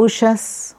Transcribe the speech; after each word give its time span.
أشس 0.00 0.75